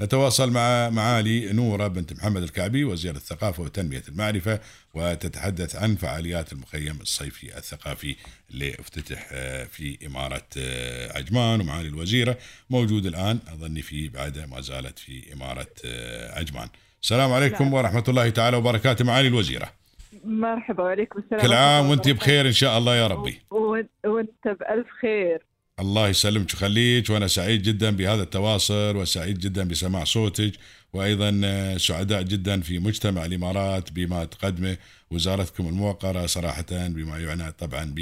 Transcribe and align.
نتواصل 0.00 0.50
مع 0.50 0.90
معالي 0.90 1.52
نورة 1.52 1.86
بنت 1.86 2.12
محمد 2.12 2.42
الكعبي 2.42 2.84
وزير 2.84 3.14
الثقافة 3.14 3.62
وتنمية 3.62 4.02
المعرفة 4.08 4.60
وتتحدث 4.94 5.76
عن 5.76 5.94
فعاليات 5.94 6.52
المخيم 6.52 6.98
الصيفي 7.00 7.56
الثقافي 7.56 8.16
اللي 8.50 8.74
افتتح 8.74 9.28
آه، 9.32 9.64
في 9.64 10.06
إمارة 10.06 10.42
آه، 10.58 11.18
عجمان. 11.18 11.60
ومعالي 11.60 11.88
الوزيرة 11.88 12.38
موجود 12.70 13.06
الآن 13.06 13.38
أظني 13.52 13.82
في 13.82 14.08
بعد 14.08 14.38
ما 14.38 14.60
زالت 14.60 14.98
في 14.98 15.32
إمارة 15.32 15.66
آه، 15.84 16.38
عجمان. 16.38 16.68
السلام 17.02 17.32
عليكم 17.32 17.64
نعم. 17.64 17.74
ورحمة 17.74 18.04
الله 18.08 18.28
تعالى 18.28 18.56
وبركاته 18.56 19.04
معالي 19.04 19.28
الوزيرة. 19.28 19.72
مرحبا 20.24 20.82
وعليكم 20.82 21.18
السلام 21.18 21.40
كل 21.40 21.52
عام 21.52 21.90
وأنت 21.90 22.08
بخير 22.08 22.46
إن 22.46 22.52
شاء 22.52 22.78
الله 22.78 22.96
يا 22.96 23.06
ربي. 23.06 23.40
وأنت 24.04 24.44
بألف 24.44 24.86
خير. 25.00 25.42
الله 25.80 26.08
يسلمك 26.08 26.50
ويخليك 26.54 27.10
وأنا 27.10 27.26
سعيد 27.26 27.62
جدا 27.62 27.90
بهذا 27.90 28.22
التواصل 28.22 28.96
وسعيد 28.96 29.38
جدا 29.38 29.64
بسماع 29.68 30.04
صوتك 30.04 30.52
وأيضا 30.92 31.30
سعداء 31.78 32.22
جدا 32.22 32.60
في 32.60 32.78
مجتمع 32.78 33.24
الإمارات 33.24 33.92
بما 33.92 34.24
تقدمه 34.24 34.76
وزارتكم 35.10 35.68
الموقرة 35.68 36.26
صراحة 36.26 36.66
بما 36.70 37.18
يعنى 37.18 37.52
طبعا 37.52 37.94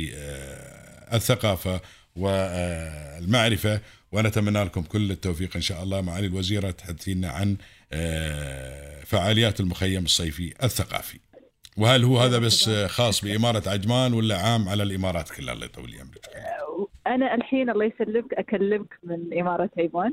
بالثقافة 1.13 1.81
والمعرفة 2.17 3.81
ونتمنى 4.13 4.65
لكم 4.65 4.83
كل 4.83 5.11
التوفيق 5.11 5.57
إن 5.57 5.63
شاء 5.63 5.83
الله 5.83 6.01
معالي 6.01 6.27
الوزيرة 6.27 6.71
تحدثينا 6.71 7.29
عن 7.29 7.57
آه، 7.93 9.05
فعاليات 9.05 9.61
المخيم 9.61 10.05
الصيفي 10.05 10.55
الثقافي. 10.63 11.19
وهل 11.77 12.05
هو 12.05 12.21
هذا 12.21 12.39
بس 12.39 12.71
خاص 12.71 13.25
بإمارة 13.25 13.69
عجمان 13.69 14.13
ولا 14.13 14.39
عام 14.39 14.69
على 14.69 14.83
الإمارات 14.83 15.31
كلها؟ 15.31 15.55
الله 15.55 15.65
يطول 15.67 15.95
عمرك 15.95 16.64
أنا 17.07 17.35
الحين 17.35 17.71
الله 17.71 17.85
يسلمك 17.85 18.35
أكلمك 18.35 18.99
من 19.03 19.39
إمارة 19.41 19.71
عمان 19.79 20.13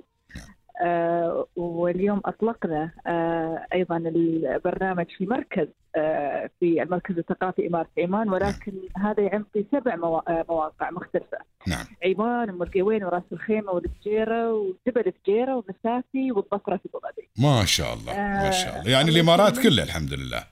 آه 0.82 1.48
واليوم 1.56 2.22
أطلقنا 2.26 2.92
آه 3.08 3.66
أيضا 3.74 3.98
البرنامج 3.98 5.06
في 5.18 5.26
مركز 5.26 5.68
آه 5.96 6.50
في 6.60 6.84
المركز 6.84 7.18
الثقافي 7.18 7.68
إمارة 7.68 7.88
عمان 7.98 8.30
ولكن 8.30 8.72
هذا 8.98 9.24
يعم 9.24 9.46
في 9.54 9.66
سبع 9.72 9.96
موا- 9.96 10.30
آه، 10.32 10.46
مواقع 10.50 10.92
مختلفة. 10.92 11.38
نعم. 11.68 11.86
عمان 12.06 12.50
وأم 12.50 12.64
القوين 12.64 13.04
وراس 13.04 13.24
الخيمة 13.32 13.72
والفجيرة 13.72 14.54
وجبل 14.54 15.08
الفجيرة 15.08 15.56
ومسافي 15.56 16.32
والضفرة 16.32 16.78
في 16.78 16.90
أبو 16.90 17.00
ظبي. 17.00 17.30
ما 17.38 17.66
شاء 17.66 17.94
الله 17.94 18.14
ما 18.14 18.48
آه، 18.48 18.52
شاء 18.52 18.80
الله. 18.80 18.92
يعني 18.92 19.10
الإمارات. 19.10 19.60
كلها 19.60 19.84
الحمد 19.84 20.14
لله. 20.14 20.44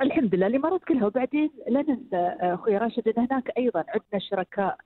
الحمد 0.00 0.34
لله 0.34 0.46
الإمارات 0.46 0.84
كلها. 0.84 1.06
وبعدين 1.06 1.50
لا 1.68 1.80
ننسى 1.82 2.16
آه، 2.16 2.54
أخوي 2.54 2.76
راشد 2.76 3.08
إن 3.08 3.26
هناك 3.30 3.50
أيضا 3.58 3.84
عندنا 3.88 4.20
شركاء 4.30 4.78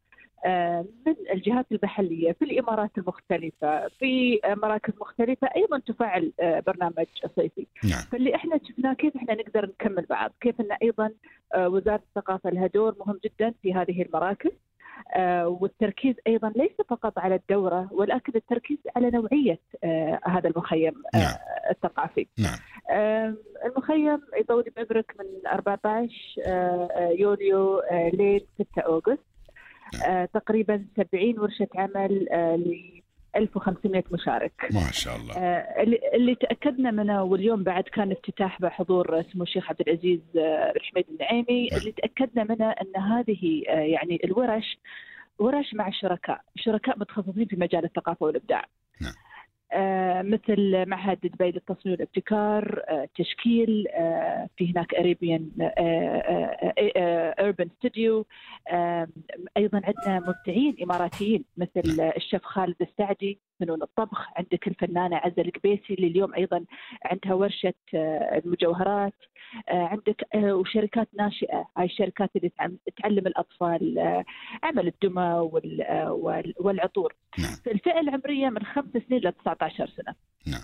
من 1.06 1.14
الجهات 1.32 1.66
المحلية 1.72 2.32
في 2.32 2.44
الإمارات 2.44 2.90
المختلفة 2.98 3.88
في 3.88 4.40
مراكز 4.44 4.92
مختلفة 5.00 5.48
أيضا 5.56 5.78
تفعل 5.78 6.32
آه، 6.40 6.62
برنامج 6.66 7.06
صيفي. 7.36 7.66
نعم. 7.84 8.02
فاللي 8.12 8.34
إحنا 8.34 8.60
شفناه 8.68 8.92
كيف 8.92 9.16
إحنا 9.16 9.34
نقدر 9.34 9.66
نكمل 9.66 10.06
بعض 10.10 10.32
كيف 10.40 10.60
إن 10.60 10.72
أيضا 10.82 11.10
آه، 11.54 11.68
وزارة 11.68 12.02
الثقافة 12.08 12.50
لها 12.50 12.66
دور 12.66 12.96
مهم 13.00 13.20
جدا 13.24 13.54
في 13.62 13.74
هذه 13.74 14.02
المراكز 14.02 14.50
آه، 15.16 15.48
والتركيز 15.48 16.14
أيضا 16.26 16.52
ليس 16.56 16.72
فقط 16.88 17.18
على 17.18 17.34
الدورة 17.34 17.88
ولكن 17.92 18.32
التركيز 18.36 18.78
على 18.96 19.10
نوعية 19.10 19.60
هذا 20.24 20.48
المخيم 20.48 20.92
نعم. 21.14 21.34
الثقافي. 21.70 22.26
نعم. 22.38 22.58
المخيم 23.64 24.20
يطول 24.40 24.64
بعمرك 24.76 25.14
من 25.20 25.46
14 25.46 26.08
آه، 26.46 26.88
آه، 26.92 27.08
يوليو 27.08 27.82
لين 28.12 28.40
6 28.58 28.82
أوغست. 28.82 29.31
تقريبا 30.34 30.84
70 30.96 31.38
ورشة 31.38 31.68
عمل 31.74 32.24
ل 32.56 33.02
1500 33.36 34.04
مشارك 34.10 34.68
ما 34.70 34.90
شاء 34.92 35.16
الله 35.16 35.34
آه، 35.36 35.82
اللي 35.82 36.00
اللي 36.14 36.34
تأكدنا 36.34 36.90
منه 36.90 37.22
واليوم 37.22 37.62
بعد 37.62 37.82
كان 37.82 38.12
افتتاح 38.12 38.60
بحضور 38.60 39.22
سمو 39.32 39.42
الشيخ 39.42 39.70
عبد 39.70 39.80
العزيز 39.88 40.20
آه، 40.36 40.72
بن 40.72 40.80
حميد 40.80 41.04
النعيمي 41.08 41.68
نعم. 41.68 41.80
اللي 41.80 41.92
تأكدنا 41.92 42.44
منه 42.44 42.70
أن 42.70 43.02
هذه 43.02 43.62
آه، 43.68 43.72
يعني 43.72 44.20
الورش 44.24 44.78
ورش 45.38 45.74
مع 45.74 45.88
الشركاء، 45.88 46.40
شركاء 46.56 46.98
متخصصين 46.98 47.46
في 47.46 47.56
مجال 47.56 47.84
الثقافة 47.84 48.26
والإبداع. 48.26 48.64
نعم. 49.00 49.12
آه، 49.72 50.22
مثل 50.22 50.86
معهد 50.86 51.18
دبي 51.24 51.50
للتصميم 51.50 51.92
والابتكار، 51.94 52.82
آه، 52.88 53.08
تشكيل، 53.16 53.88
آه، 53.88 54.48
في 54.56 54.72
هناك 54.72 54.94
اريبيان 54.94 55.50
Urban 57.38 57.68
Studio، 57.78 58.26
أيضا 59.56 59.82
عندنا 59.84 60.20
مبدعين 60.28 60.76
إماراتيين 60.82 61.44
مثل 61.56 62.12
الشيف 62.16 62.44
خالد 62.44 62.76
السعدي 62.80 63.38
فنون 63.60 63.82
الطبخ، 63.82 64.28
عندك 64.36 64.68
الفنانة 64.68 65.16
عزة 65.16 65.42
القبيسي 65.42 65.94
اللي 65.94 66.06
اليوم 66.06 66.34
أيضا 66.34 66.64
عندها 67.04 67.34
ورشة 67.34 67.74
المجوهرات، 67.94 69.14
عندك 69.68 70.24
آه، 70.34 70.54
وشركات 70.54 71.08
ناشئة، 71.18 71.68
هاي 71.76 71.84
الشركات 71.86 72.30
اللي 72.36 72.50
تعلم 73.02 73.26
الأطفال 73.26 73.98
آه، 73.98 74.24
عمل 74.62 74.86
الدمى 74.88 75.22
وال- 75.34 75.82
آه، 75.82 76.12
وال- 76.12 76.54
والعطور. 76.60 77.14
نعم 77.38 77.54
في 77.64 77.70
الفئة 77.72 78.00
العمرية 78.00 78.48
من 78.48 78.62
خمس 78.64 78.92
سنين 79.08 79.20
ل 79.20 79.32
19 79.32 79.86
سنة. 79.96 80.14
نعم. 80.46 80.62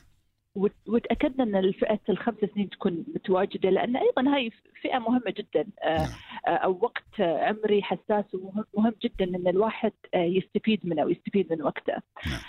وت- 0.58 0.88
وتأكدنا 0.88 1.44
أن 1.44 1.56
الفئة 1.64 2.00
الخمس 2.08 2.36
سنين 2.54 2.70
تكون 2.70 3.04
متواجدة 3.14 3.70
لأن 3.70 3.96
أيضا 3.96 4.34
هاي 4.36 4.50
فئة 4.82 4.98
مهمة 4.98 5.34
جدا 5.38 5.66
آه، 5.82 5.96
نعم. 5.98 6.08
آه، 6.46 6.50
أو 6.50 6.78
وقت 6.82 7.20
عمري 7.20 7.82
حساس 7.82 8.24
ومهم 8.34 8.64
مهم 8.74 8.94
جدا 9.02 9.24
أن 9.24 9.48
الواحد 9.48 9.92
آه، 10.14 10.18
يستفيد 10.18 10.80
منه 10.86 11.04
ويستفيد 11.04 11.52
من 11.52 11.62
وقته. 11.62 11.92
نعم. 12.26 12.40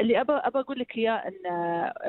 اللي 0.00 0.20
ابى 0.20 0.32
ابى 0.32 0.58
أقول 0.60 0.78
لك 0.78 0.96
إياه 0.96 1.12
أن 1.28 1.32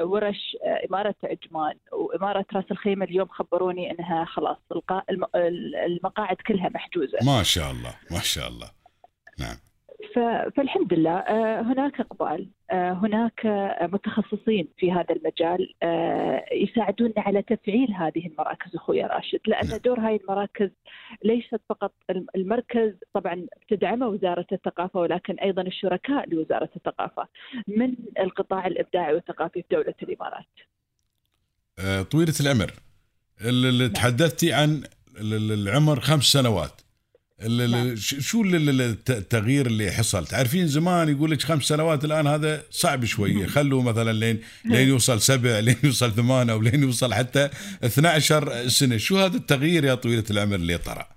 ورش 0.03 0.57
إمارة 0.89 1.15
عجمان 1.23 1.73
وإمارة 1.91 2.45
راس 2.53 2.65
الخيمة 2.71 3.05
اليوم 3.05 3.27
خبروني 3.27 3.91
أنها 3.91 4.25
خلاص 4.25 4.57
المقاعد 5.85 6.35
كلها 6.47 6.69
محجوزة. 6.69 7.17
ما 7.25 7.43
شاء 7.43 7.71
الله 7.71 7.93
ما 8.11 8.19
شاء 8.19 8.47
الله 8.47 8.67
نعم 9.39 9.55
فالحمد 10.55 10.93
لله 10.93 11.17
آه، 11.17 11.61
هناك 11.61 11.99
إقبال 11.99 12.49
آه، 12.71 12.91
هناك 12.93 13.41
متخصصين 13.93 14.67
في 14.77 14.91
هذا 14.91 15.15
المجال 15.15 15.73
آه، 15.83 16.45
يساعدونا 16.53 17.13
على 17.17 17.41
تفعيل 17.41 17.93
هذه 17.93 18.27
المراكز 18.27 18.75
أخوي 18.75 19.01
راشد 19.03 19.39
لأن 19.47 19.67
نعم. 19.69 19.77
دور 19.77 19.99
هاي 19.99 20.15
المراكز 20.15 20.69
ليست 21.23 21.61
فقط 21.69 21.93
الم- 22.09 22.25
المركز 22.35 22.93
طبعا 23.13 23.45
تدعمه 23.69 24.07
وزارة 24.07 24.45
الثقافة 24.51 24.99
ولكن 24.99 25.33
أيضا 25.39 25.61
الشركاء 25.61 26.29
لوزارة 26.29 26.69
الثقافة 26.75 27.27
من 27.67 27.93
القطاع 28.19 28.67
الإبداعي 28.67 29.13
والثقافي 29.13 29.61
في 29.61 29.67
دولة 29.75 29.93
الإمارات. 30.03 30.45
طويلة 32.11 32.33
العمر 32.41 32.71
تحدثتي 33.93 34.53
عن 34.53 34.83
ال- 35.21 35.33
ال- 35.33 35.51
العمر 35.67 35.99
خمس 35.99 36.23
سنوات 36.23 36.81
شو 37.95 38.41
ال- 38.41 38.81
الت- 38.81 39.09
التغيير 39.11 39.65
اللي 39.65 39.91
حصل؟ 39.91 40.25
تعرفين 40.25 40.67
زمان 40.67 41.09
يقول 41.09 41.31
لك 41.31 41.41
خمس 41.41 41.63
سنوات 41.63 42.05
الآن 42.05 42.27
هذا 42.27 42.63
صعب 42.69 43.05
شوية. 43.05 43.45
خلوا 43.45 43.83
مثلا 43.83 44.11
لين 44.13 44.39
لين 44.65 44.87
يوصل 44.87 45.21
سبع 45.21 45.59
لين 45.65 45.75
يوصل 45.83 46.11
ثمان 46.11 46.49
أو 46.49 46.61
لين 46.61 46.83
يوصل 46.83 47.13
حتى 47.13 47.49
12 47.83 48.67
سنة. 48.67 48.97
شو 48.97 49.17
هذا 49.17 49.37
التغيير 49.37 49.83
يا 49.83 49.95
طويلة 49.95 50.23
العمر 50.31 50.55
اللي 50.55 50.77
طرأ؟ 50.77 51.07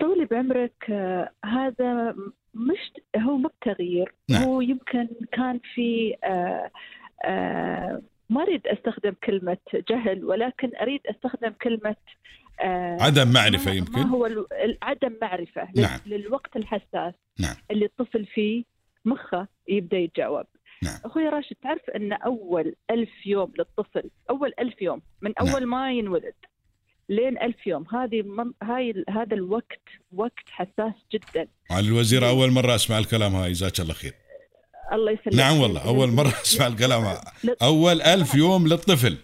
طولي 0.00 0.24
بعمرك 0.24 0.84
آه، 0.90 1.30
هذا 1.44 2.14
مش 2.54 2.78
هو 3.16 3.36
مو 3.36 3.50
بتغيير 3.62 4.14
نعم. 4.28 4.42
هو 4.42 4.60
يمكن 4.60 5.08
كان 5.32 5.60
في 5.74 6.14
آه، 6.24 6.70
آه، 7.24 8.02
ما 8.30 8.42
أريد 8.42 8.66
أستخدم 8.66 9.12
كلمة 9.24 9.56
جهل 9.90 10.24
ولكن 10.24 10.70
أريد 10.82 11.00
أستخدم 11.06 11.50
كلمة 11.62 11.96
عدم 13.00 13.32
معرفة 13.32 13.70
ما- 13.70 13.76
يمكن 13.76 13.92
ما 14.00 14.08
هو 14.08 14.28
عدم 14.82 15.12
معرفة 15.22 15.68
لل- 15.74 15.82
نعم. 15.82 16.00
للوقت 16.06 16.56
الحساس 16.56 17.14
نعم. 17.40 17.56
اللي 17.70 17.84
الطفل 17.84 18.26
فيه 18.26 18.64
مخه 19.04 19.48
يبدأ 19.68 19.96
يتجاوب 19.98 20.44
نعم. 20.82 20.98
أخوي 21.04 21.28
راشد 21.28 21.56
تعرف 21.62 21.90
أن 21.96 22.12
أول 22.12 22.74
ألف 22.90 23.26
يوم 23.26 23.52
للطفل 23.58 24.10
أول 24.30 24.52
ألف 24.60 24.82
يوم 24.82 25.02
من 25.22 25.32
نعم. 25.42 25.48
أول 25.54 25.66
ما 25.66 25.92
ينولد 25.92 26.34
لين 27.08 27.38
ألف 27.42 27.66
يوم 27.66 27.84
هذه 27.92 28.22
من 28.22 28.52
هاي 28.62 29.04
هذا 29.10 29.34
الوقت 29.34 29.82
وقت 30.12 30.44
حساس 30.50 30.92
جدا 31.12 31.48
على 31.70 31.86
الوزير 31.88 32.28
أول 32.28 32.50
مرة 32.50 32.74
أسمع 32.74 32.98
الكلام 32.98 33.34
هاي 33.34 33.52
جزاك 33.52 33.80
الله 33.80 33.94
خير 33.94 34.12
الله 34.92 35.12
يسلمك 35.12 35.34
نعم 35.34 35.60
والله 35.60 35.84
أول 35.88 36.08
مرة 36.08 36.28
أسمع 36.28 36.66
الكلام 36.66 37.02
هاي. 37.02 37.16
أول 37.62 38.02
ألف 38.02 38.34
يوم 38.34 38.66
للطفل 38.66 39.16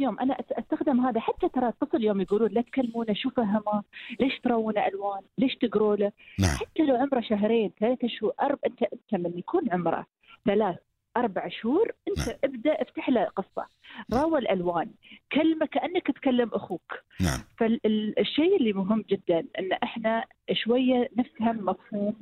يوم 0.00 0.20
أنا 0.20 0.36
أستخدم 0.58 1.00
هذا 1.00 1.20
حتى 1.20 1.48
ترى 1.48 1.68
الطفل 1.68 2.04
يوم 2.04 2.20
يقولون 2.20 2.50
لا 2.50 2.60
تكلمونه 2.60 3.12
شو 3.14 3.30
فهمه 3.30 3.82
ليش 4.20 4.38
تروونه 4.40 4.86
ألوان؟ 4.86 5.22
ليش 5.38 5.56
تقروا 5.56 5.96
له 5.96 6.12
نعم. 6.38 6.56
حتى 6.56 6.82
لو 6.82 6.96
عمره 6.96 7.20
شهرين 7.20 7.72
ثلاثة 7.80 8.08
شهور 8.08 8.32
أرب... 8.40 8.58
انت 8.66 8.82
أنت 8.82 9.14
من 9.26 9.38
يكون 9.38 9.72
عمره 9.72 10.06
ثلاث 10.46 10.76
أربع 11.16 11.48
شهور 11.48 11.92
أنت 12.08 12.28
نعم. 12.28 12.36
ابدأ 12.44 12.82
افتح 12.82 13.08
له 13.08 13.24
قصة. 13.24 13.66
راوى 14.12 14.38
الألوان. 14.38 14.90
كلمة 15.32 15.66
كأنك 15.66 16.06
تكلم 16.06 16.50
أخوك. 16.52 16.92
نعم. 17.20 17.40
فالشيء 17.58 18.56
اللي 18.56 18.72
مهم 18.72 19.04
جدا 19.10 19.38
إن 19.58 19.72
إحنا 19.72 20.24
شوية 20.52 21.08
نفهم 21.16 21.64
مفهوم 21.64 22.14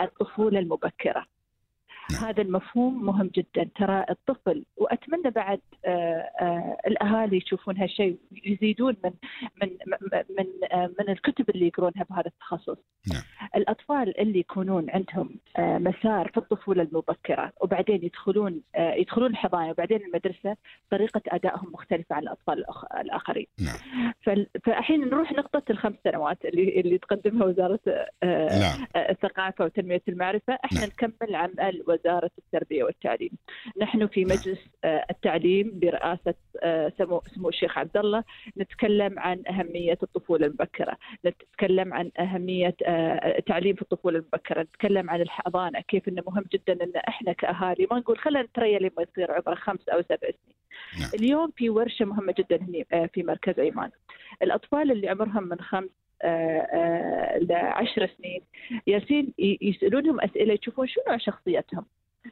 الطفولة 0.00 0.58
المبكرة. 0.58 1.14
نعم. 1.14 1.26
هذا 2.20 2.42
المفهوم 2.42 3.04
مهم 3.06 3.30
جدا 3.34 3.70
ترى 3.76 4.04
الطفل 4.10 4.64
وأتمنى 4.76 5.30
بعد 5.30 5.60
آآ 5.84 6.30
آآ 6.40 6.76
الأهالي 6.86 7.36
يشوفون 7.36 7.76
هالشيء 7.78 8.16
يزيدون 8.44 8.96
من 9.04 9.12
من 9.62 9.70
من 10.38 10.46
من 11.00 11.08
الكتب 11.08 11.50
اللي 11.50 11.66
يقرونها 11.66 12.04
بهذا 12.10 12.26
التخصص 12.26 12.78
نعم. 13.12 13.22
الأطفال 13.56 14.20
اللي 14.20 14.38
يكونون 14.38 14.90
عندهم 14.90 15.30
مسار 15.58 16.28
في 16.28 16.36
الطفولة 16.36 16.82
المبكرة 16.82 17.52
وبعدين 17.60 18.04
يدخلون 18.04 18.60
يدخلون 18.78 19.30
الحضانة 19.30 19.70
وبعدين 19.70 20.00
المدرسة 20.04 20.56
طريقة 20.90 21.22
أدائهم 21.28 21.72
مختلفة 21.72 22.14
عن 22.14 22.22
الأطفال 22.22 22.64
الآخرين 23.00 23.46
نعم. 23.60 23.76
فالحين 24.64 25.00
نروح 25.00 25.32
نقطة 25.32 25.62
الخمس 25.70 25.96
سنوات 26.04 26.44
اللي 26.44 26.80
اللي 26.80 26.98
تقدمها 26.98 27.46
وزارة 27.46 27.80
نعم. 28.24 28.86
الثقافة 28.96 29.64
وتنمية 29.64 30.02
المعرفة 30.08 30.58
إحنا 30.64 30.80
نعم. 30.80 30.88
نكمل 30.88 31.34
عمل 31.34 31.82
وزارة 31.94 32.30
التربية 32.38 32.84
والتعليم 32.84 33.30
نحن 33.80 34.06
في. 34.06 34.24
مجلس 34.24 34.58
التعليم 34.84 35.78
برئاسة 35.78 36.34
سمو 36.98 37.22
سمو 37.34 37.48
الشيخ 37.48 37.78
عبد 37.78 37.96
الله 37.96 38.24
نتكلم 38.58 39.18
عن 39.18 39.42
أهمية 39.48 39.98
الطفولة 40.02 40.46
المبكرة 40.46 40.96
نتكلم 41.26 41.94
عن 41.94 42.10
أهمية 42.18 42.74
التعليم 43.38 43.74
في 43.76 43.82
الطفولة 43.82 44.18
المبكرة 44.18 44.62
نتكلم 44.62 45.10
عن 45.10 45.20
الحضانة 45.20 45.80
كيف 45.80 46.08
إنه 46.08 46.22
مهم 46.26 46.44
جدا 46.52 46.84
إن 46.84 46.92
إحنا 47.08 47.32
كأهالي 47.32 47.86
ما 47.90 47.98
نقول 47.98 48.18
خلينا 48.18 48.42
نتريا 48.42 48.78
لما 48.78 49.02
يصير 49.12 49.32
عمره 49.32 49.54
خمس 49.54 49.88
أو 49.88 50.02
سبع 50.02 50.18
سنين 50.20 50.56
نعم. 51.00 51.10
اليوم 51.14 51.50
في 51.56 51.70
ورشة 51.70 52.04
مهمة 52.04 52.34
جدا 52.38 52.56
هنا 52.62 53.06
في 53.06 53.22
مركز 53.22 53.58
أيمان 53.60 53.90
الأطفال 54.42 54.90
اللي 54.92 55.08
عمرهم 55.08 55.48
من 55.48 55.60
خمس 55.60 55.90
لعشر 57.48 58.10
سنين 58.18 58.40
ياسين 58.86 59.32
يسألونهم 59.38 60.20
أسئلة 60.20 60.54
يشوفون 60.54 60.88
شنو 60.88 61.18
شخصيتهم 61.18 61.84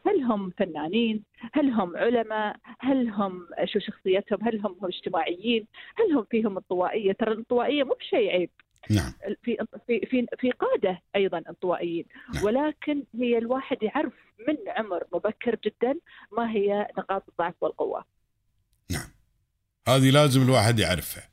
هل 0.07 0.23
هم 0.23 0.51
فنانين؟ 0.51 1.23
هل 1.53 1.71
هم 1.71 1.97
علماء؟ 1.97 2.57
هل 2.79 3.09
هم 3.09 3.47
شو 3.65 3.79
شخصيتهم؟ 3.79 4.39
هل 4.43 4.61
هم 4.61 4.77
اجتماعيين؟ 4.83 5.67
هل 5.97 6.13
هم 6.13 6.27
فيهم 6.31 6.57
انطوائيه؟ 6.57 7.13
ترى 7.13 7.33
الانطوائيه 7.33 7.85
مو 7.85 7.95
بشيء 8.01 8.31
عيب. 8.31 8.51
نعم. 8.91 9.13
في 9.43 9.57
في 9.87 10.01
في 10.11 10.27
في 10.39 10.51
قادة 10.51 11.03
أيضا 11.17 11.43
انطوائيين 11.49 12.05
نعم. 12.35 12.45
ولكن 12.45 13.05
هي 13.15 13.39
الواحد 13.39 13.83
يعرف 13.83 14.13
من 14.49 14.57
عمر 14.69 15.05
مبكر 15.13 15.57
جدا 15.65 15.99
ما 16.33 16.51
هي 16.51 16.89
نقاط 16.99 17.25
الضعف 17.29 17.55
والقوة. 17.61 18.05
نعم. 18.91 19.09
هذه 19.89 20.11
لازم 20.11 20.43
الواحد 20.43 20.79
يعرفها. 20.79 21.32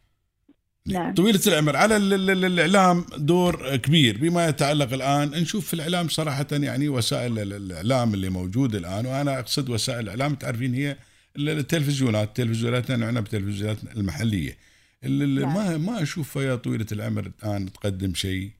نعم. 0.88 1.14
طويلة 1.14 1.40
العمر. 1.48 1.76
على 1.76 1.98
الإعلام 1.98 3.06
دور 3.18 3.76
كبير 3.76 4.18
بما 4.18 4.48
يتعلق 4.48 4.94
الآن. 4.94 5.30
نشوف 5.30 5.68
في 5.68 5.74
الإعلام 5.74 6.08
صراحة 6.08 6.48
يعني 6.52 6.90
وسائل 6.90 7.40
الإعلام 7.54 8.14
اللي 8.14 8.30
موجودة 8.30 8.78
الآن. 8.78 9.06
وأنا 9.06 9.40
أقصد 9.40 9.70
وسائل 9.70 10.00
الإعلام 10.00 10.36
تعرفين 10.36 10.74
هي 10.74 10.98
التلفزيونات. 11.38 12.28
التلفزيونات 12.28 12.92
نعنى 12.92 13.22
بالتلفزيونات 13.22 13.78
المحلية. 13.96 14.58
اللي 15.04 15.42
نعم. 15.42 15.54
ما 15.54 15.78
ما 15.78 16.02
أشوف 16.02 16.36
يا 16.36 16.56
طويلة 16.56 16.86
العمر 16.92 17.32
الآن 17.44 17.74
تقدم 17.74 18.14
شيء 18.14 18.52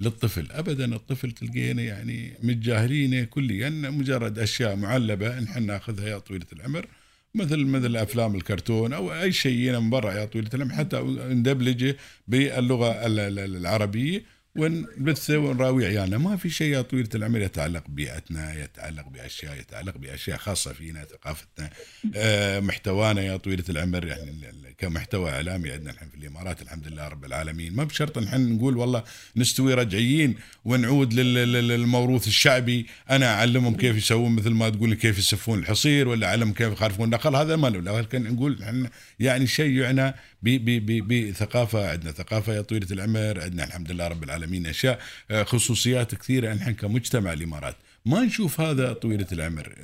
للطفل. 0.00 0.46
ابدا 0.50 0.94
الطفل 0.94 1.30
تلقينا 1.30 1.82
يعني 1.82 2.32
متجاهلينه 2.42 3.24
كليا 3.24 3.70
مجرد 3.70 4.38
أشياء 4.38 4.76
معلبة 4.76 5.40
نحن 5.40 5.66
ناخذها 5.66 6.08
يا 6.08 6.18
طويلة 6.18 6.46
العمر. 6.52 6.86
مثل 7.34 7.64
مثل 7.64 7.96
أفلام 7.96 8.34
الكرتون 8.34 8.92
أو 8.92 9.12
أي 9.14 9.32
شيء 9.32 9.80
من 9.80 9.90
برا 9.90 10.12
يا 10.12 10.24
طويل 10.24 10.48
العمر 10.54 10.74
حتى 10.74 11.00
ندبلجه 11.30 11.96
باللغة 12.28 13.06
العربية. 13.06 14.33
ونبثه 14.56 15.38
ونراوي 15.38 15.86
عيالنا؟ 15.86 16.18
ما 16.18 16.36
في 16.36 16.50
شيء 16.50 16.72
يا 16.72 16.82
طويلة 16.82 17.08
العمر 17.14 17.40
يتعلق 17.40 17.82
ببيئتنا 17.88 18.64
يتعلق 18.64 19.08
بأشياء 19.08 19.58
يتعلق 19.58 19.96
بأشياء 19.96 20.38
خاصة 20.38 20.72
فينا 20.72 21.04
ثقافتنا. 21.04 21.70
آه 22.16 22.60
محتوانا 22.60 23.22
يا 23.22 23.36
طويلة 23.36 23.64
العمر 23.68 24.06
يعني 24.06 24.32
كمحتوى 24.78 25.30
إعلامي 25.30 25.70
عندنا 25.70 25.90
الحين 25.90 26.08
في 26.08 26.16
الإمارات 26.16 26.62
الحمد 26.62 26.88
لله 26.88 27.08
رب 27.08 27.24
العالمين. 27.24 27.76
ما 27.76 27.84
بشرط 27.84 28.18
نحن 28.18 28.56
نقول 28.56 28.76
والله 28.76 29.04
نستوي 29.36 29.74
رجعيين 29.74 30.34
ونعود 30.64 31.12
للموروث 31.14 32.26
الشعبي. 32.26 32.86
أنا 33.10 33.34
أعلمهم 33.34 33.76
كيف 33.76 33.96
يسوون 33.96 34.32
مثل 34.32 34.50
ما 34.50 34.68
تقول 34.68 34.94
كيف 34.94 35.18
يسفون 35.18 35.58
الحصير 35.58 36.08
ولا 36.08 36.26
أعلمهم 36.26 36.54
كيف 36.54 36.72
يخالفون 36.72 37.04
النقل 37.04 37.36
هذا 37.36 37.56
ما 37.56 37.68
له 37.68 38.00
لكن 38.00 38.22
نقول 38.22 38.88
يعني 39.20 39.46
شيء 39.46 39.70
يعنى 39.70 40.14
بثقافة 40.44 41.90
عندنا 41.90 42.12
ثقافة 42.12 42.54
يا 42.54 42.60
طويلة 42.60 42.86
العمر 42.90 43.40
عندنا 43.40 43.64
الحمد 43.64 43.92
لله 43.92 44.08
رب 44.08 44.24
العالمين 44.24 44.66
أشياء 44.66 44.98
آه، 45.30 45.42
خصوصيات 45.42 46.14
كثيرة 46.14 46.54
نحن 46.54 46.74
كمجتمع 46.74 47.32
الإمارات. 47.32 47.76
ما 48.06 48.20
نشوف 48.22 48.60
هذا 48.60 48.92
طويلة 48.92 49.26
العمر. 49.32 49.74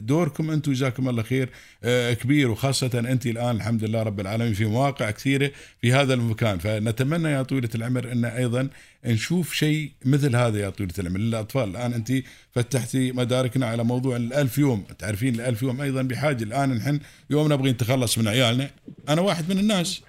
دوركم 0.00 0.50
أنتم 0.50 0.72
جزاكم 0.72 1.08
الله 1.08 1.22
خير 1.22 1.48
آه، 1.84 2.12
كبير 2.12 2.50
وخاصة 2.50 2.90
أنت 2.98 3.26
الآن 3.26 3.56
الحمد 3.56 3.84
لله 3.84 4.02
رب 4.02 4.20
العالمين 4.20 4.54
في 4.54 4.64
مواقع 4.64 5.10
كثيرة 5.10 5.50
في 5.80 5.92
هذا 5.92 6.14
المكان. 6.14 6.58
فنتمنى 6.58 7.28
يا 7.28 7.42
طويلة 7.42 7.68
العمر 7.74 8.12
أن 8.12 8.24
أيضا 8.24 8.68
نشوف 9.04 9.54
شيء 9.54 9.92
مثل 10.04 10.36
هذا 10.36 10.58
يا 10.58 10.70
طويلة 10.70 10.92
العمر 10.98 11.18
للأطفال. 11.18 11.68
الآن 11.68 11.92
أنت 11.92 12.12
فتحتي 12.54 13.12
مداركنا 13.12 13.66
على 13.66 13.84
موضوع 13.84 14.16
الألف 14.16 14.58
يوم. 14.58 14.84
تعرفين 14.98 15.34
الألف 15.34 15.62
يوم 15.62 15.80
أيضا 15.80 16.02
بحاجة. 16.02 16.44
الآن 16.44 16.74
نحن 16.74 17.00
يوم 17.30 17.52
نبغي 17.52 17.70
نتخلص 17.70 18.18
من 18.18 18.28
عيالنا. 18.28 18.70
أنا 19.08 19.20
واحد 19.20 19.48
من 19.48 19.58
الناس. 19.58 20.00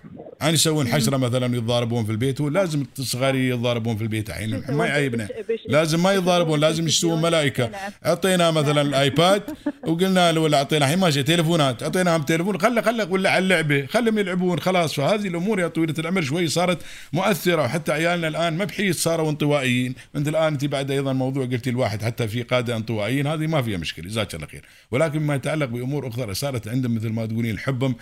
عن 0.41 0.53
يسوون 0.53 0.87
حشرة 0.87 1.17
مثلا 1.17 1.57
يتضاربون 1.57 2.05
في 2.05 2.11
البيت 2.11 2.41
ولازم 2.41 2.85
الصغار 2.99 3.35
يتضاربون 3.35 3.97
في 3.97 4.03
البيت. 4.03 4.29
الحين 4.29 4.63
ما 4.69 4.85
يعيبنا. 4.85 5.27
لازم 5.67 6.03
ما 6.03 6.13
يتضاربون 6.13 6.59
لازم 6.59 6.87
يشترون 6.87 7.21
ملائكة. 7.21 7.71
أعطينا 8.05 8.51
مثلا 8.51 8.81
الآيباد 8.81 9.43
وقلنا 9.87 10.31
له 10.31 10.41
ولا 10.41 10.57
أعطينا. 10.57 10.85
الحين 10.85 10.99
ماشي 10.99 11.23
تليفونات. 11.23 11.83
اعطيناهم 11.83 12.21
تليفون 12.21 12.61
خله 12.61 12.81
خله 12.81 13.11
ولا 13.11 13.29
على 13.29 13.43
اللعبة. 13.43 13.85
خلهم 13.85 14.19
يلعبون. 14.19 14.59
خلاص. 14.59 14.93
فهذه 14.93 15.27
الأمور 15.27 15.59
يا 15.59 15.67
طويلة 15.67 15.95
العمر 15.99 16.21
شوي 16.21 16.47
صارت 16.47 16.77
مؤثرة. 17.13 17.61
وحتى 17.61 17.91
عيالنا 17.91 18.27
الآن 18.27 18.57
ما 18.57 18.65
بحيث 18.89 19.03
صاروا 19.03 19.29
انطوائيين. 19.29 19.95
انت 20.15 20.27
الآن 20.27 20.53
انت 20.53 20.65
بعد 20.65 20.91
أيضا 20.91 21.13
موضوع 21.13 21.45
قلتي 21.45 21.69
الواحد 21.69 22.01
حتى 22.01 22.27
في 22.27 22.43
قادة 22.43 22.75
انطوائيين 22.75 23.27
هذه 23.27 23.47
ما 23.47 23.61
فيها 23.61 23.77
مشكلة 23.77 24.05
جزاك 24.05 24.35
الله 24.35 24.47
خير. 24.47 24.65
ولكن 24.91 25.19
ما 25.19 25.35
يتعلق 25.35 25.65
بأمور 25.65 26.07
أخرى 26.07 26.33
صارت 26.33 26.67
عندهم 26.67 26.95
مثل 26.95 27.09
ما 27.09 27.25
تقولين 27.25 27.59
حبهم 27.59 27.95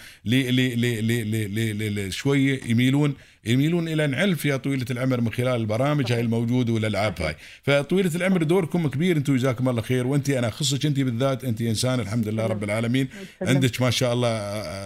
شوية 2.10 2.62
يميلون 2.66 3.14
يميلون 3.46 3.88
إلى 3.88 4.08
نعلف 4.08 4.46
يا 4.46 4.58
طويلة 4.58 4.86
العمر 4.92 5.22
من 5.22 5.32
خلال 5.32 5.62
البرامج 5.62 6.12
هاي 6.12 6.22
الموجودة 6.22 6.74
والألعاب 6.74 7.22
هاي. 7.22 7.36
فطويلة 7.64 8.16
العمر 8.16 8.44
دوركم 8.44 8.88
كبير 8.88 9.18
أنتم 9.18 9.36
جزاكم 9.36 9.70
الله 9.70 9.82
خير. 9.82 10.08
وانت 10.08 10.30
أنا 10.30 10.50
خصك 10.50 10.86
انت 10.86 11.00
بالذات 11.00 11.44
انت 11.44 11.62
إنسان 11.62 12.00
الحمد 12.00 12.28
لله 12.28 12.46
رب 12.46 12.64
العالمين. 12.64 13.08
عندك 13.42 13.82
ما 13.82 13.90
شاء 13.90 14.14
الله 14.14 14.30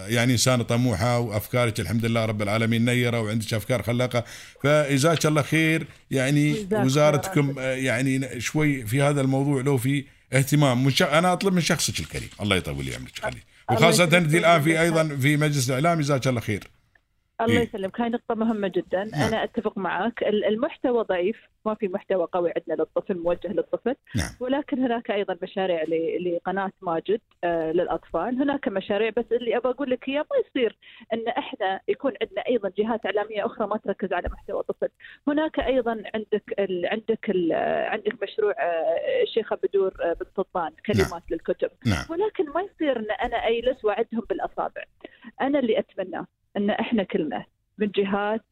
يعني 0.08 0.32
انسانه 0.32 0.64
طموحة 0.64 1.20
وأفكارك 1.20 1.80
الحمد 1.80 2.06
لله 2.06 2.26
رب 2.26 2.42
العالمين 2.42 2.86
نيرة 2.86 3.22
وعندك 3.22 3.54
أفكار 3.54 3.84
خلاقه 3.84 4.24
فجزاك 4.64 5.26
الله 5.26 5.42
خير. 5.42 5.88
يعني 6.12 6.68
وزارتكم 6.72 7.54
يعني 7.60 8.40
شوي 8.40 8.86
في 8.86 9.02
هذا 9.02 9.22
الموضوع 9.22 9.62
لو 9.62 9.78
في 9.78 10.04
اهتمام. 10.34 10.84
من 10.84 10.94
أنا 11.02 11.34
أطلب 11.34 11.54
من 11.54 11.62
شخصك 11.62 12.00
الكريم. 12.00 12.30
الله 12.42 12.56
يطول 12.56 12.86
لي 12.86 12.96
عمرك 12.96 13.20
خلي 13.22 13.38
وخاصة 13.72 14.04
انت 14.04 14.36
الآن 14.36 14.62
في 14.62 14.82
أيضا 14.82 15.18
في 15.22 15.38
مجلس 15.38 15.70
الإعلام 15.70 16.02
جزاك 16.02 16.28
الله 16.28 16.42
خير. 16.42 16.64
الله 17.46 17.58
إيه. 17.60 17.68
يسلمك 17.68 18.02
هاي 18.02 18.10
نقطة 18.10 18.36
مهمة 18.36 18.68
جدا 18.68 19.04
نعم. 19.04 19.28
أنا 19.28 19.44
أتفق 19.44 19.78
معك 19.78 20.24
المحتوى 20.24 21.04
ضعيف 21.04 21.38
ما 21.66 21.74
في 21.76 21.88
محتوى 21.88 22.28
قوي 22.32 22.54
عندنا 22.58 22.74
للطفل 22.84 23.18
موجه 23.18 23.48
للطفل 23.48 23.96
نعم. 24.16 24.30
ولكن 24.40 24.80
هناك 24.80 25.12
أيضا 25.12 25.38
مشاريع 25.44 25.84
لقناة 26.20 26.72
ماجد 26.82 27.22
آه 27.44 27.72
للأطفال 27.72 28.42
هناك 28.42 28.68
مشاريع 28.68 29.10
بس 29.18 29.26
اللي 29.32 29.58
أبغى 29.58 29.72
أقول 29.72 29.90
لك 29.90 30.08
إياه 30.08 30.26
ما 30.32 30.38
يصير 30.48 30.78
أن 31.14 31.28
إحنا 31.28 31.80
يكون 31.88 32.14
عندنا 32.22 32.42
أيضا 32.48 32.72
جهات 32.78 33.06
إعلامية 33.06 33.46
أخرى 33.46 33.68
ما 33.68 33.78
تركز 33.78 34.14
على 34.14 34.30
محتوى 34.30 34.60
الطفل 34.60 34.88
هناك 35.28 35.60
أيضا 35.60 36.04
عندك 36.16 36.44
ال 36.60 36.86
عندك 36.86 37.30
ال 37.30 37.54
عندك 37.92 38.24
مشروع 38.24 38.52
آه 38.60 39.24
الشيخة 39.24 39.58
بدور 39.64 39.94
آه 40.02 40.14
بن 40.14 40.26
سلطان 40.38 40.72
كلمات 40.86 41.12
نعم. 41.12 41.22
للكتب 41.32 41.70
نعم. 41.86 42.06
ولكن 42.10 42.50
ما 42.50 42.62
يصير 42.62 43.00
أن 43.00 43.12
أنا 43.12 43.38
أجلس 43.38 43.86
وأعدهم 43.86 44.22
بالأصابع 44.30 44.84
أنا 45.42 45.60
اللي 45.60 45.80
أتمناه 45.80 46.26
إن 46.58 46.70
إحنا 46.70 47.04
كلنا 47.04 47.46
من 47.78 47.88
جهات 47.96 48.46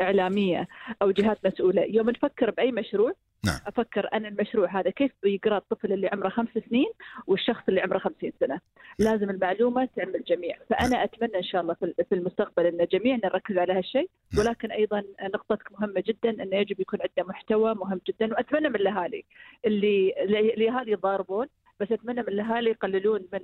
إعلامية 0.00 0.68
أو 1.02 1.10
جهات 1.10 1.46
مسؤولة 1.46 1.82
يوم 1.82 2.10
نفكر 2.10 2.50
بأي 2.50 2.72
مشروع 2.72 3.12
نعم. 3.46 3.58
أفكر 3.66 4.08
أنا 4.14 4.28
المشروع 4.28 4.80
هذا 4.80 4.90
كيف 4.90 5.12
بيقرأ 5.22 5.56
الطفل 5.56 5.92
اللي 5.92 6.08
عمره 6.12 6.28
خمس 6.28 6.48
سنين 6.70 6.90
والشخص 7.26 7.62
اللي 7.68 7.80
عمره 7.80 7.98
خمسين 7.98 8.32
سنة 8.40 8.60
لازم 8.98 9.30
المعلومة 9.30 9.88
تعمل 9.96 10.16
الجميع 10.16 10.56
فأنا 10.70 10.88
نعم. 10.88 11.00
أتمنى 11.02 11.36
إن 11.36 11.42
شاء 11.42 11.60
الله 11.62 11.74
في 12.08 12.12
المستقبل 12.14 12.66
إن 12.66 12.80
الجميع 12.80 13.16
نركز 13.24 13.58
على 13.58 13.72
هالشيء 13.72 14.10
نعم. 14.34 14.46
ولكن 14.46 14.72
أيضا 14.72 15.02
نقطتك 15.34 15.72
مهمة 15.72 16.02
جدا 16.06 16.42
انه 16.42 16.56
يجب 16.56 16.80
يكون 16.80 16.98
عندنا 17.02 17.28
محتوى 17.28 17.74
مهم 17.74 18.00
جدا 18.08 18.32
وأتمنى 18.32 18.68
من 18.68 18.76
الأهالي 18.76 19.24
اللي 19.66 20.14
الاهالي 20.56 20.92
يضاربون 20.92 21.46
بس 21.82 21.92
أتمنى 21.92 22.22
من 22.22 22.28
الأهالي 22.28 22.70
يقللون 22.70 23.20
من 23.32 23.40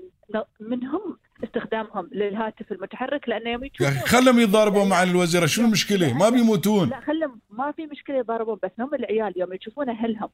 منهم 0.61 1.18
استخدامهم 1.45 2.09
للهاتف 2.12 2.73
المتحرك 2.73 3.28
لأنه 3.28 3.50
يوم 3.50 3.64
يا 3.64 3.88
أخي 3.88 4.00
خلهم 4.00 4.38
يتضاربوا 4.40 4.85
مع 4.85 5.02
الوزيرة 5.02 5.47
شو 5.47 5.62
المشكلة؟ 5.62 6.12
ما 6.12 6.28
بيموتون. 6.28 6.88
لا 6.88 7.00
خلهم 7.00 7.40
ما 7.50 7.73
في 7.73 7.87
مشكلة 7.87 8.16
يضاربون 8.16 8.59
بس 8.62 8.71
هم 8.78 8.95
العيال 8.95 9.33
يوم 9.37 9.52
يشوفون 9.52 9.88
أهلهم 9.88 10.28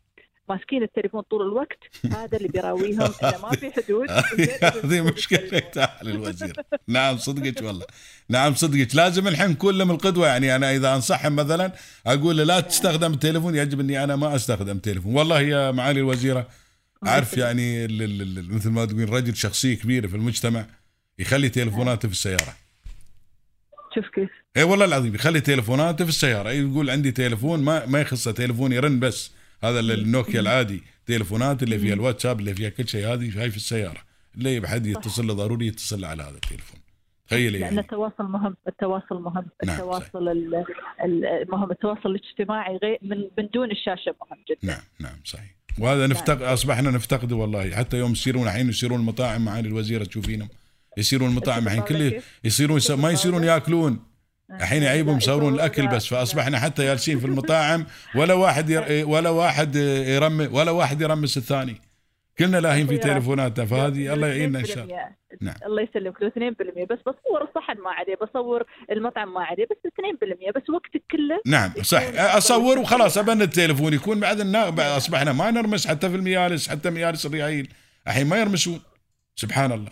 ماسكين 0.49 0.83
التليفون 0.83 1.21
طول 1.21 1.43
الوقت 1.43 1.79
هذا 2.05 2.37
اللي 2.37 2.49
بيراويهم 2.49 3.01
انه 3.01 3.39
ما 3.43 3.51
في 3.51 3.71
حدود 3.73 4.11
هذه 4.85 5.01
مشكلة 5.01 5.59
تعال 5.59 6.09
الوزير 6.09 6.53
نعم 6.89 7.17
صدقك 7.17 7.63
والله. 7.63 7.87
نعم 8.29 8.55
صدقك. 8.55 8.95
لازم 8.95 9.29
الحين 9.29 9.51
نكون 9.51 9.79
لهم 9.79 9.91
القدوه 9.91 10.27
يعني 10.27 10.57
أنا 10.57 10.77
إذا 10.77 10.95
أنصحهم 10.95 11.37
مثلا 11.37 11.73
أقول 12.07 12.37
له 12.37 12.45
لا 12.45 12.61
تستخدم 12.61 13.13
التليفون 13.13 13.55
يجب 13.55 13.81
إني 13.81 14.05
أنا 14.05 14.17
ما 14.17 14.35
أستخدم 14.35 14.79
تليفون 14.79 15.17
والله 15.17 15.41
يا 15.41 15.71
معالي 15.71 16.01
الوزيرة 16.01 16.47
اعرف 17.07 17.37
يعني 17.37 17.87
مثل 18.51 18.71
ما 18.71 18.85
تقول 18.85 19.09
رجل 19.11 19.37
شخصية 19.37 19.75
كبيرة 19.75 20.07
في 20.07 20.17
المجتمع 20.17 20.67
يخلي 21.19 21.49
تليفوناته 21.49 22.09
في 22.09 22.15
السيارة. 22.15 22.55
شوف 23.95 24.05
كيف. 24.15 24.31
اي 24.57 24.63
والله 24.63 24.85
العظيم 24.85 25.15
يخلي 25.15 25.41
تليفوناته 25.41 26.05
في 26.05 26.11
السيارة. 26.11 26.51
يقول 26.51 26.91
عندي 26.91 27.13
تليفون 27.13 27.63
ما 27.63 27.87
ما 27.87 28.01
يخصه 28.01 28.33
تليفون 28.33 28.73
يرن 28.73 29.01
بس. 29.01 29.33
هذا 29.65 29.81
ال- 29.81 29.91
النوكيا 29.91 30.41
العادي 30.41 30.83
تليفونات 31.07 31.63
اللي 31.63 31.79
فيها 31.79 31.95
الواتساب 31.95 32.41
اللي 32.41 32.55
فيها 32.55 32.69
كل 32.69 32.89
شيء 32.89 33.07
هذه 33.13 33.43
هاي 33.43 33.51
في 33.51 33.57
السيارة. 33.57 34.01
اللي 34.37 34.61
بحد 34.61 34.87
يتصل 34.87 35.27
له 35.27 35.35
ضروري 35.35 35.67
يتصل 35.67 36.05
على 36.05 36.23
هذا 36.23 36.35
التليفون. 36.35 36.81
تخيلي 37.29 37.51
لأن 37.59 37.63
يعني. 37.63 37.81
التواصل 37.81 38.25
مهم 38.25 38.57
التواصل 38.69 39.23
مهم. 39.23 39.47
نعم، 39.65 39.77
التواصل 39.77 40.29
ال- 40.29 40.65
ال- 41.05 41.47
مهم. 41.49 41.71
التواصل 41.71 42.01
الاجتماعي 42.11 42.77
غير 42.83 42.99
من 43.03 43.17
من 43.39 43.49
دون 43.55 43.71
الشاشة 43.71 44.15
مهم 44.21 44.41
جدا. 44.51 44.59
نعم 44.73 44.83
نعم 45.01 45.17
صحيح. 45.25 45.55
وهذا 45.79 46.07
نفتقد 46.07 46.43
اصبحنا 46.43 46.91
نفتقده 46.91 47.37
والله. 47.37 47.75
حتى 47.77 47.97
يوم 47.99 48.13
يصيرون 48.13 48.47
الحين 48.47 48.69
يصيرون 48.69 49.01
المطاعم 49.01 49.45
معالي 49.45 49.69
الوزيره 49.69 50.05
تشوفينهم. 50.05 50.49
يصيرون 50.99 51.31
المطاعم 51.31 51.65
الحين 51.67 51.81
كله 51.83 52.23
يصيرون 52.45 52.77
يس- 52.77 52.91
ما 52.91 53.11
يصيرون 53.11 53.45
ياكلون. 53.45 53.99
الحين 54.51 54.83
يعيبهم 54.83 55.17
يصورون 55.17 55.55
الأكل 55.55 55.87
بس. 55.89 56.07
فاصبحنا 56.07 56.59
حتى 56.61 56.83
جالسين 56.85 57.21
في 57.21 57.27
المطاعم 57.27 57.87
ولا 58.15 58.35
واحد 58.35 58.71
ير... 58.71 59.09
ولا 59.09 59.31
واحد 59.31 59.77
يرم 60.07 60.49
ولا 60.53 60.71
واحد 60.71 61.01
يرمس 61.01 61.37
الثاني. 61.37 61.81
كلنا 62.39 62.57
لاهين 62.57 62.87
في 62.87 62.99
تليفوناتنا 62.99 63.67
فهذه 63.67 64.15
الله 64.15 64.27
يعيننا 64.27 64.59
إن 64.59 64.65
شاء 64.65 64.85
الله. 64.85 65.09
نعم. 65.41 65.55
الله 65.67 65.83
يسلمك 65.83 66.23
لو 66.23 66.29
2% 66.29 66.33
بس 66.91 66.99
بصور 66.99 67.43
الصحن 67.49 67.79
ما 67.79 67.91
عليه 67.91 68.15
بصور 68.23 68.65
المطعم 68.91 69.35
ما 69.35 69.45
عليه 69.45 69.65
بس 69.65 69.77
2% 69.87 70.53
بس 70.57 70.71
وقتك 70.71 71.03
كله 71.11 71.41
نعم 71.47 71.73
صح. 71.83 72.03
أصور 72.17 72.79
وخلاص 72.79 73.19
أبن 73.19 73.43
التليفون 73.43 73.93
يكون 73.93 74.21
بعد 74.21 74.55
أصبحنا 74.79 75.33
ما 75.33 75.51
نرمس 75.51 75.87
حتى 75.87 76.11
في 76.11 76.17
الميالس 76.17 76.69
حتى 76.69 76.91
ميالس 76.91 77.27
الريايل. 77.27 77.69
الحين 78.07 78.27
ما 78.27 78.37
يرمسون 78.37 78.81
سبحان 79.37 79.73
الله. 79.73 79.91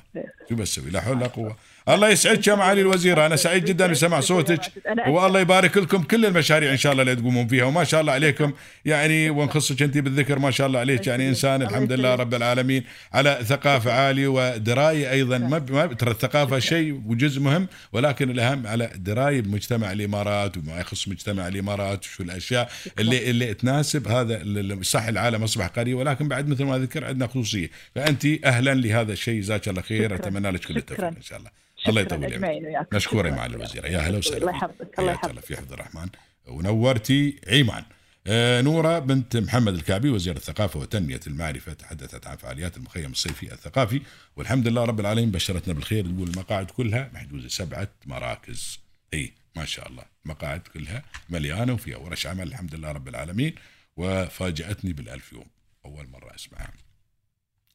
شو 0.49 0.55
بسوي؟ 0.55 0.91
لا 0.91 1.01
حول 1.01 1.17
ولا 1.17 1.27
قوة. 1.27 1.57
الله 1.89 2.09
يسعدك 2.09 2.47
يا 2.47 2.55
معالي 2.55 2.81
الوزيره 2.81 3.27
أنا 3.27 3.37
سعيد 3.37 3.65
جدا 3.65 3.87
بسمع 3.87 4.21
صوتك. 4.21 4.61
والله 5.07 5.41
يبارك 5.41 5.77
لكم 5.77 6.03
كل 6.03 6.27
المشاريع 6.27 6.73
إن 6.73 6.77
شاء 6.77 6.93
الله 6.93 7.03
اللي 7.03 7.17
تقومون 7.17 7.49
فيها. 7.49 7.65
وما 7.65 7.85
شاء 7.85 8.01
الله 8.01 8.13
عليكم. 8.13 8.53
يعني 8.85 9.31
ونخصك 9.31 9.83
أنت 9.83 9.99
بالذكر 9.99 10.39
ما 10.39 10.51
شاء 10.51 10.67
الله 10.67 10.81
عليك. 10.81 11.07
يعني 11.07 11.29
إنسان 11.29 11.63
الحمد 11.63 11.93
لله 11.93 12.15
رب 12.15 12.35
العالمين 12.35 12.85
على 13.13 13.39
ثقافة 13.45 13.93
عالية 13.93 14.29
ودرايه 14.29 15.11
أيضا. 15.11 15.39
ما 15.39 15.59
ترى 15.87 16.11
الثقافة 16.11 16.59
شيء 16.59 17.03
وجزء 17.07 17.41
مهم 17.41 17.69
ولكن 17.93 18.31
الأهم 18.31 18.67
على 18.67 18.91
دراية 18.95 19.41
بمجتمع 19.41 19.93
الإمارات 19.93 20.57
وما 20.57 20.81
يخص 20.81 21.09
مجتمع 21.09 21.49
الإمارات 21.49 22.05
وشو 22.05 22.23
الأشياء 22.23 22.71
اللي 22.99 23.31
اللي 23.31 23.55
تناسب. 23.55 24.09
هذا 24.09 24.43
صح 24.83 25.05
العالم 25.05 25.43
أصبح 25.43 25.67
قريب. 25.67 25.99
ولكن 25.99 26.29
بعد 26.29 26.49
مثل 26.49 26.65
ما 26.65 26.79
ذكر 26.79 27.05
عندنا 27.05 27.27
خصوصية. 27.27 27.71
فأنت 27.95 28.27
أهلا 28.45 28.75
لهذا 28.75 29.13
الشيء. 29.13 29.41
جزاك 29.41 29.69
الله 29.69 29.83
خير. 29.83 30.15
أتمنى 30.15 30.51
لك 30.51 30.61
كل 30.61 30.77
التوفيق. 30.77 31.05
إن 31.05 31.23
شاء 31.23 31.39
الله. 31.39 31.51
الله 31.89 32.01
يطول 32.01 32.19
عمرك. 32.19 32.33
أجمعين 32.33 32.67
وياكم. 32.67 32.97
مشكورة 32.97 33.29
يا 33.29 34.01
هلا 34.01 34.19
وسهلا 34.19 34.37
الله. 34.37 34.51
يحفظك 34.51 34.99
الله 34.99 35.13
يحفظك. 35.13 35.39
في 35.45 35.57
حفظ 35.57 35.73
الرحمن. 35.73 36.09
ونورتي 36.47 37.41
عيمان. 37.49 37.85
آه، 38.27 38.61
نورة 38.61 38.99
بنت 38.99 39.37
محمد 39.37 39.75
الكعبي 39.75 40.11
وزير 40.11 40.37
الثقافة 40.37 40.81
وتنمية 40.81 41.21
المعرفة 41.27 41.73
تحدثت 41.73 42.27
عن 42.27 42.37
فعاليات 42.37 42.77
المخيم 42.77 43.11
الصيفي 43.11 43.53
الثقافي. 43.53 44.01
والحمد 44.37 44.69
لله 44.69 44.85
رب 44.85 45.01
العالمين 45.01 45.31
بشرتنا 45.31 45.75
بالخير. 45.75 46.05
تقول 46.05 46.29
المقاعد 46.29 46.71
كلها 46.71 47.11
محجوزة 47.15 47.49
سبعة 47.49 47.89
مراكز. 48.07 48.79
إي 49.15 49.33
ما 49.57 49.65
شاء 49.65 49.89
الله. 49.89 50.05
المقاعد 50.25 50.61
كلها 50.61 51.03
مليانة 51.29 51.73
وفيها 51.73 51.97
ورش 51.97 52.27
عمل 52.27 52.49
الحمد 52.49 52.75
لله 52.75 52.93
رب 52.93 53.09
العالمين. 53.09 53.55
وفاجأتني 53.97 54.93
بالألف 54.93 55.33
يوم. 55.33 55.47
أول 55.85 56.09
مرة 56.09 56.35
أسمعها. 56.35 56.73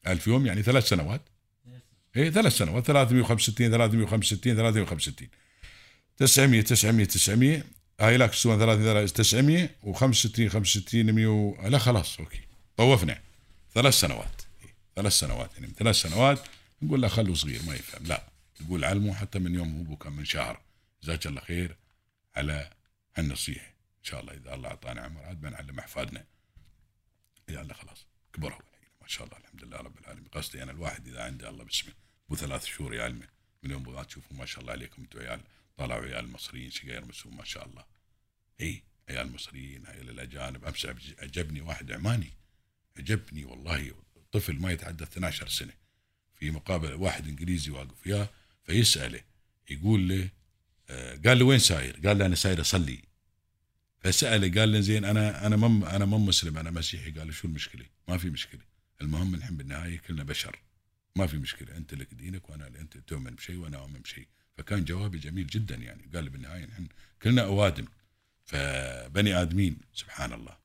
ألف 0.08 0.28
يوم 0.28 0.46
يعني 0.46 0.62
ثلاث 0.62 0.88
سنوات. 0.88 1.22
إيه 2.18 2.30
ثلاث 2.30 2.58
سنوات 2.58 2.86
365 2.86 3.72
365 3.72 4.56
365 4.56 5.30
900 6.18 6.62
900 6.62 7.06
900 7.06 7.64
هاي 8.00 8.18
لك 8.18 8.30
تسوون 8.30 8.60
3 8.60 9.06
900 9.06 9.70
و65 9.84 10.48
65 10.48 11.12
100 11.12 11.28
و... 11.28 11.68
لا 11.68 11.78
خلاص 11.78 12.20
أوكي. 12.20 12.40
طوفنا. 12.78 13.22
ثلاث 13.74 13.94
سنوات. 13.94 14.42
ثلاث 14.96 15.14
سنوات 15.14 15.54
يعني 15.54 15.68
من 15.68 15.74
ثلاث 15.74 15.96
سنوات. 15.96 16.40
نقول 16.82 17.02
له 17.02 17.08
خلوه 17.08 17.36
صغير 17.36 17.62
ما 17.68 17.76
يفهم. 17.76 18.06
لا 18.06 18.24
نقول 18.62 18.86
علمه 18.86 19.14
حتى 19.14 19.40
من 19.40 19.56
يوم 19.56 19.88
هو 19.90 19.96
كم 19.96 20.14
من 20.14 20.26
شهر. 20.26 20.62
جزاك 21.04 21.28
الله 21.28 21.42
خير 21.42 21.78
على 22.36 22.70
هالنصيحة. 23.16 23.68
إن 23.68 24.04
شاء 24.04 24.22
الله 24.22 24.34
إذا 24.34 24.54
الله 24.54 24.70
أعطانا 24.70 25.02
عمر 25.02 25.22
عاد 25.22 25.42
بنعلم 25.42 25.80
أحفادنا. 25.80 26.24
يا 27.50 27.62
الله 27.62 27.74
خلاص 27.74 28.06
كبروا. 28.34 28.60
ما 29.02 29.08
شاء 29.08 29.28
الله 29.28 29.38
الحمد 29.38 29.64
لله 29.64 29.78
رب 29.78 30.00
العالمين. 30.00 30.28
قصدي 30.28 30.64
أنا 30.64 30.72
الواحد 30.72 31.08
إذا 31.08 31.24
عنده 31.24 31.50
الله 31.50 31.64
باسمه 31.64 32.07
ابو 32.27 32.36
ثلاث 32.36 32.65
شهور 32.65 32.93
يعلمه 32.93 33.27
من 33.63 33.72
يوم 33.72 33.93
ما 33.93 34.03
تشوفوا 34.03 34.38
ما 34.38 34.46
شاء 34.46 34.62
الله 34.62 34.72
عليكم 34.72 35.01
أنتم 35.01 35.19
عيال. 35.19 35.41
طلعوا 35.77 36.01
عيال 36.05 36.25
المصريين 36.25 36.72
سجاير 36.72 37.05
مسوم 37.05 37.38
ما 37.38 37.43
شاء 37.43 37.67
الله. 37.67 37.86
إي 38.62 38.84
عيال 39.10 39.27
المصريين 39.27 39.86
عيال 39.88 40.10
الاجانب 40.10 40.65
امس 40.65 40.86
عج- 40.86 41.15
عجبني 41.19 41.62
واحد 41.62 41.91
عماني. 41.91 42.31
عجبني 42.98 43.46
والله. 43.46 43.91
طفل 44.31 44.55
ما 44.55 44.72
يتعدى 44.72 45.03
12 45.03 45.48
سنة. 45.48 45.74
في 46.36 46.51
مقابله 46.51 46.96
واحد 46.96 47.27
إنجليزي 47.27 47.72
واقف 47.72 48.07
وياه 48.07 48.29
فيسأله 48.63 49.22
يقول 49.69 50.10
له 50.10 50.29
آه، 50.89 51.15
قال 51.25 51.39
له 51.39 51.46
وين 51.46 51.60
ساير؟ 51.60 52.07
قال 52.07 52.17
له 52.17 52.25
أنا 52.25 52.36
ساير 52.36 52.62
أصلي. 52.62 53.00
فسأله 54.00 54.60
قال 54.62 54.72
له 54.72 54.79
زين 54.79 55.05
أنا 55.05 55.48
أنا 55.48 55.55
مم 55.55 55.84
أنا 55.84 56.05
مو 56.05 56.17
مسلم 56.17 56.57
أنا 56.57 56.72
مسيحي. 56.72 57.12
قال 57.12 57.27
له 57.27 57.34
شو 57.34 57.48
المشكلة؟ 57.48 57.86
ما 58.07 58.17
في 58.17 58.29
مشكلة. 58.29 58.62
المهم 59.01 59.36
الحين 59.36 59.57
بالنهاية 59.57 59.98
كلنا 59.98 60.24
بشر. 60.24 60.60
ما 61.18 61.28
في 61.28 61.38
مشكلة 61.38 61.78
أنت 61.78 61.94
لك 61.94 62.14
دينك 62.14 62.50
وأنا 62.50 62.68
أنت 62.68 62.98
تؤمن 62.98 63.36
بشيء 63.36 63.58
وأنا 63.58 63.78
أؤمن 63.78 64.00
بشيء. 64.00 64.28
فكان 64.58 64.84
جوابي 64.86 65.18
جميل 65.18 65.48
جدا 65.48 65.76
يعني 65.76 66.10
قال 66.14 66.30
بالنهاية 66.30 66.66
نحن 66.66 66.88
كلنا 67.22 67.42
أوادم 67.42 67.86
فبني 68.46 69.42
آدمين 69.42 69.78
سبحان 69.94 70.34
الله. 70.34 70.58